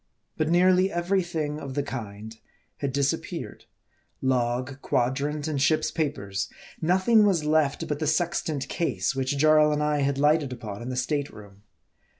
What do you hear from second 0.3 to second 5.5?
But nearly every thing of the kind had disappeared: log, quadrant,